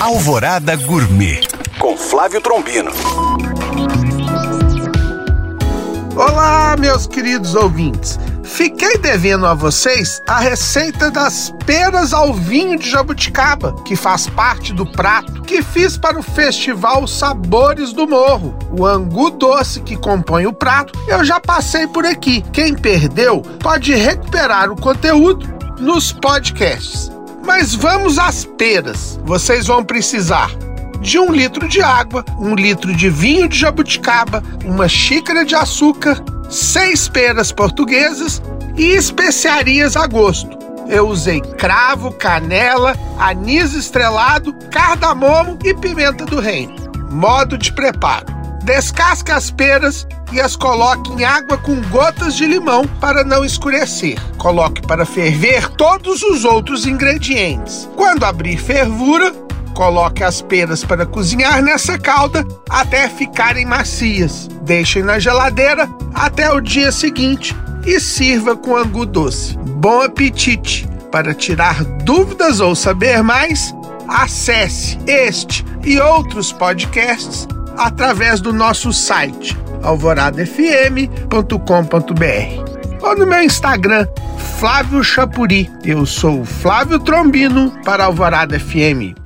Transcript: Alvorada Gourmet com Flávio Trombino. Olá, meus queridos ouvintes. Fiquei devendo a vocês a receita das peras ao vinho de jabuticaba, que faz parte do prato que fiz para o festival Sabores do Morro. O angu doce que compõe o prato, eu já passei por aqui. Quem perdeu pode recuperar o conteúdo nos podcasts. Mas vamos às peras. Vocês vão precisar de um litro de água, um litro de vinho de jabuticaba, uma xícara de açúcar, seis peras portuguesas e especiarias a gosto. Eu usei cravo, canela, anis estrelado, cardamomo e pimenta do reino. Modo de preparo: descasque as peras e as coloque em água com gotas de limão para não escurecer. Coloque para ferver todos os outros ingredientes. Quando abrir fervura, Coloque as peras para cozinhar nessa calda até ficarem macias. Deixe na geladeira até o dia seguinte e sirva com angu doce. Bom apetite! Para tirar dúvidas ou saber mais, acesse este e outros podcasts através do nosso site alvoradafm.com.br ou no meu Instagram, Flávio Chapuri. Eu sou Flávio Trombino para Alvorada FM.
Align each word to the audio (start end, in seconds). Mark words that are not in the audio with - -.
Alvorada 0.00 0.74
Gourmet 0.76 1.42
com 1.78 1.94
Flávio 1.94 2.40
Trombino. 2.40 2.90
Olá, 6.16 6.74
meus 6.78 7.06
queridos 7.06 7.54
ouvintes. 7.54 8.18
Fiquei 8.42 8.96
devendo 8.96 9.44
a 9.44 9.52
vocês 9.52 10.22
a 10.26 10.40
receita 10.40 11.10
das 11.10 11.52
peras 11.66 12.14
ao 12.14 12.32
vinho 12.32 12.78
de 12.78 12.88
jabuticaba, 12.88 13.74
que 13.82 13.94
faz 13.94 14.26
parte 14.26 14.72
do 14.72 14.86
prato 14.86 15.42
que 15.42 15.62
fiz 15.62 15.98
para 15.98 16.18
o 16.18 16.22
festival 16.22 17.06
Sabores 17.06 17.92
do 17.92 18.08
Morro. 18.08 18.58
O 18.72 18.86
angu 18.86 19.30
doce 19.30 19.82
que 19.82 19.98
compõe 19.98 20.46
o 20.46 20.52
prato, 20.52 20.98
eu 21.08 21.22
já 21.22 21.38
passei 21.38 21.86
por 21.86 22.06
aqui. 22.06 22.40
Quem 22.54 22.74
perdeu 22.74 23.42
pode 23.60 23.94
recuperar 23.94 24.70
o 24.70 24.80
conteúdo 24.80 25.46
nos 25.78 26.10
podcasts. 26.10 27.19
Mas 27.44 27.74
vamos 27.74 28.18
às 28.18 28.44
peras. 28.44 29.18
Vocês 29.24 29.66
vão 29.66 29.84
precisar 29.84 30.50
de 31.00 31.18
um 31.18 31.32
litro 31.32 31.66
de 31.66 31.80
água, 31.80 32.24
um 32.38 32.54
litro 32.54 32.94
de 32.94 33.08
vinho 33.08 33.48
de 33.48 33.58
jabuticaba, 33.58 34.42
uma 34.64 34.88
xícara 34.88 35.44
de 35.44 35.54
açúcar, 35.54 36.22
seis 36.50 37.08
peras 37.08 37.50
portuguesas 37.50 38.42
e 38.76 38.90
especiarias 38.92 39.96
a 39.96 40.06
gosto. 40.06 40.58
Eu 40.88 41.08
usei 41.08 41.40
cravo, 41.40 42.12
canela, 42.12 42.96
anis 43.18 43.74
estrelado, 43.74 44.52
cardamomo 44.70 45.58
e 45.64 45.72
pimenta 45.74 46.26
do 46.26 46.40
reino. 46.40 46.74
Modo 47.10 47.56
de 47.56 47.72
preparo: 47.72 48.26
descasque 48.64 49.30
as 49.30 49.50
peras 49.50 50.06
e 50.32 50.40
as 50.40 50.56
coloque 50.56 51.12
em 51.12 51.24
água 51.24 51.58
com 51.58 51.80
gotas 51.82 52.34
de 52.34 52.46
limão 52.46 52.86
para 53.00 53.24
não 53.24 53.44
escurecer. 53.44 54.18
Coloque 54.36 54.82
para 54.82 55.04
ferver 55.04 55.68
todos 55.70 56.22
os 56.22 56.44
outros 56.44 56.86
ingredientes. 56.86 57.88
Quando 57.96 58.24
abrir 58.24 58.56
fervura, 58.56 59.32
Coloque 59.74 60.22
as 60.22 60.42
peras 60.42 60.84
para 60.84 61.06
cozinhar 61.06 61.62
nessa 61.62 61.98
calda 61.98 62.46
até 62.68 63.08
ficarem 63.08 63.64
macias. 63.64 64.46
Deixe 64.62 65.02
na 65.02 65.18
geladeira 65.18 65.88
até 66.12 66.52
o 66.52 66.60
dia 66.60 66.92
seguinte 66.92 67.56
e 67.86 67.98
sirva 67.98 68.56
com 68.56 68.76
angu 68.76 69.06
doce. 69.06 69.56
Bom 69.56 70.02
apetite! 70.02 70.86
Para 71.10 71.32
tirar 71.32 71.82
dúvidas 72.04 72.60
ou 72.60 72.74
saber 72.76 73.22
mais, 73.22 73.74
acesse 74.06 74.98
este 75.06 75.64
e 75.82 75.98
outros 75.98 76.52
podcasts 76.52 77.48
através 77.76 78.40
do 78.40 78.52
nosso 78.52 78.92
site 78.92 79.56
alvoradafm.com.br 79.82 82.70
ou 83.02 83.16
no 83.16 83.26
meu 83.26 83.42
Instagram, 83.42 84.06
Flávio 84.58 85.02
Chapuri. 85.02 85.70
Eu 85.84 86.04
sou 86.04 86.44
Flávio 86.44 86.98
Trombino 86.98 87.72
para 87.84 88.04
Alvorada 88.04 88.60
FM. 88.60 89.19